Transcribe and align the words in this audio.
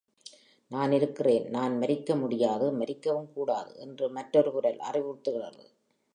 நான் 0.71 0.91
இருக்கிறேன் 0.91 1.49
நான் 1.49 1.77
மரிக்க 1.77 2.15
முடியாது 2.15 2.71
மரிக்கவும் 2.71 3.31
கூடாது 3.33 3.77
என்று 3.77 4.09
மற்றொரு 4.09 4.51
குரல் 4.51 4.81
அறிவுறுத்துகிறது. 4.91 5.63